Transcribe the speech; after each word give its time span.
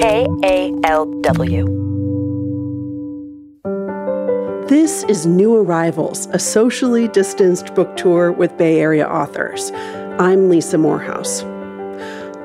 KALW. 0.00 1.66
This 4.66 5.02
is 5.02 5.26
New 5.26 5.54
Arrivals, 5.54 6.26
a 6.32 6.38
socially 6.38 7.06
distanced 7.08 7.74
book 7.74 7.94
tour 7.98 8.32
with 8.32 8.56
Bay 8.56 8.80
Area 8.80 9.06
authors. 9.06 9.70
I'm 10.18 10.48
Lisa 10.48 10.78
Morehouse. 10.78 11.42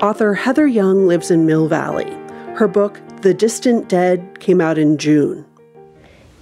Author 0.02 0.34
Heather 0.34 0.66
Young 0.66 1.06
lives 1.06 1.30
in 1.30 1.46
Mill 1.46 1.66
Valley. 1.66 2.10
Her 2.56 2.68
book, 2.68 3.00
The 3.22 3.32
Distant 3.32 3.88
Dead, 3.88 4.38
came 4.38 4.60
out 4.60 4.76
in 4.76 4.98
June. 4.98 5.46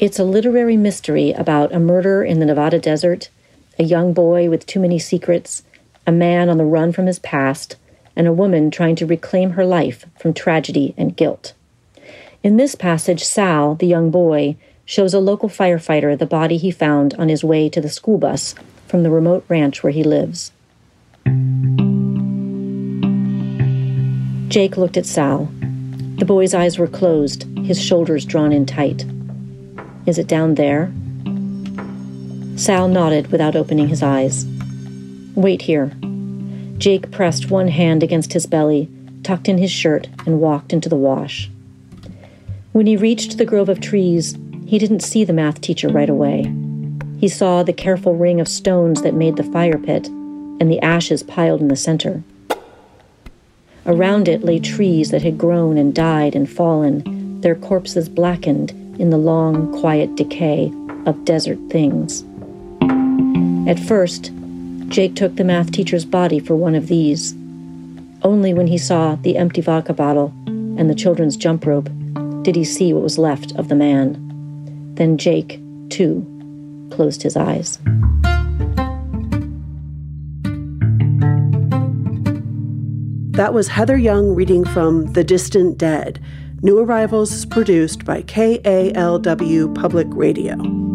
It's 0.00 0.18
a 0.18 0.24
literary 0.24 0.76
mystery 0.76 1.30
about 1.30 1.72
a 1.72 1.78
murder 1.78 2.24
in 2.24 2.40
the 2.40 2.46
Nevada 2.46 2.80
desert, 2.80 3.30
a 3.78 3.84
young 3.84 4.14
boy 4.14 4.50
with 4.50 4.66
too 4.66 4.80
many 4.80 4.98
secrets, 4.98 5.62
a 6.08 6.12
man 6.12 6.48
on 6.48 6.58
the 6.58 6.64
run 6.64 6.90
from 6.90 7.06
his 7.06 7.20
past, 7.20 7.76
and 8.16 8.26
a 8.26 8.32
woman 8.32 8.70
trying 8.70 8.96
to 8.96 9.06
reclaim 9.06 9.50
her 9.50 9.64
life 9.64 10.06
from 10.18 10.34
tragedy 10.34 10.94
and 10.96 11.16
guilt. 11.16 11.54
In 12.42 12.56
this 12.56 12.74
passage, 12.74 13.24
Sal, 13.24 13.74
the 13.74 13.86
young 13.86 14.10
boy, 14.10 14.56
shows 14.84 15.14
a 15.14 15.20
local 15.20 15.48
firefighter 15.48 16.18
the 16.18 16.26
body 16.26 16.56
he 16.58 16.70
found 16.70 17.14
on 17.14 17.28
his 17.28 17.42
way 17.42 17.68
to 17.70 17.80
the 17.80 17.88
school 17.88 18.18
bus 18.18 18.54
from 18.86 19.02
the 19.02 19.10
remote 19.10 19.44
ranch 19.48 19.82
where 19.82 19.92
he 19.92 20.04
lives. 20.04 20.52
Jake 24.48 24.76
looked 24.76 24.96
at 24.96 25.06
Sal. 25.06 25.48
The 26.18 26.24
boy's 26.26 26.54
eyes 26.54 26.78
were 26.78 26.86
closed, 26.86 27.44
his 27.64 27.82
shoulders 27.82 28.24
drawn 28.24 28.52
in 28.52 28.66
tight. 28.66 29.04
Is 30.06 30.18
it 30.18 30.28
down 30.28 30.54
there? 30.54 30.92
Sal 32.56 32.86
nodded 32.88 33.32
without 33.32 33.56
opening 33.56 33.88
his 33.88 34.02
eyes. 34.02 34.46
Wait 35.34 35.62
here. 35.62 35.90
Jake 36.84 37.10
pressed 37.10 37.50
one 37.50 37.68
hand 37.68 38.02
against 38.02 38.34
his 38.34 38.44
belly, 38.44 38.90
tucked 39.22 39.48
in 39.48 39.56
his 39.56 39.70
shirt, 39.70 40.06
and 40.26 40.38
walked 40.38 40.70
into 40.70 40.90
the 40.90 40.96
wash. 40.96 41.50
When 42.72 42.84
he 42.84 42.94
reached 42.94 43.38
the 43.38 43.46
grove 43.46 43.70
of 43.70 43.80
trees, 43.80 44.36
he 44.66 44.78
didn't 44.78 45.00
see 45.00 45.24
the 45.24 45.32
math 45.32 45.62
teacher 45.62 45.88
right 45.88 46.10
away. 46.10 46.52
He 47.18 47.28
saw 47.28 47.62
the 47.62 47.72
careful 47.72 48.16
ring 48.16 48.38
of 48.38 48.48
stones 48.48 49.00
that 49.00 49.14
made 49.14 49.36
the 49.36 49.44
fire 49.44 49.78
pit 49.78 50.08
and 50.08 50.70
the 50.70 50.78
ashes 50.80 51.22
piled 51.22 51.62
in 51.62 51.68
the 51.68 51.74
center. 51.74 52.22
Around 53.86 54.28
it 54.28 54.44
lay 54.44 54.58
trees 54.58 55.10
that 55.10 55.22
had 55.22 55.38
grown 55.38 55.78
and 55.78 55.94
died 55.94 56.36
and 56.36 56.50
fallen, 56.50 57.40
their 57.40 57.54
corpses 57.54 58.10
blackened 58.10 58.72
in 59.00 59.08
the 59.08 59.16
long, 59.16 59.72
quiet 59.80 60.16
decay 60.16 60.70
of 61.06 61.24
desert 61.24 61.58
things. 61.70 62.24
At 63.66 63.80
first, 63.80 64.32
Jake 64.88 65.16
took 65.16 65.36
the 65.36 65.44
math 65.44 65.72
teacher's 65.72 66.04
body 66.04 66.38
for 66.38 66.54
one 66.54 66.74
of 66.74 66.88
these. 66.88 67.34
Only 68.22 68.54
when 68.54 68.66
he 68.66 68.78
saw 68.78 69.16
the 69.16 69.36
empty 69.36 69.60
vodka 69.60 69.92
bottle 69.92 70.32
and 70.46 70.88
the 70.88 70.94
children's 70.94 71.36
jump 71.36 71.66
rope 71.66 71.88
did 72.42 72.56
he 72.56 72.64
see 72.64 72.92
what 72.92 73.02
was 73.02 73.18
left 73.18 73.52
of 73.56 73.68
the 73.68 73.74
man. 73.74 74.94
Then 74.94 75.18
Jake, 75.18 75.60
too, 75.90 76.24
closed 76.92 77.22
his 77.22 77.36
eyes. 77.36 77.78
That 83.32 83.52
was 83.52 83.66
Heather 83.68 83.96
Young 83.96 84.34
reading 84.34 84.64
from 84.64 85.06
The 85.12 85.24
Distant 85.24 85.76
Dead. 85.76 86.20
New 86.62 86.78
Arrivals 86.78 87.32
is 87.32 87.44
produced 87.44 88.04
by 88.04 88.22
KALW 88.22 89.74
Public 89.74 90.06
Radio. 90.10 90.93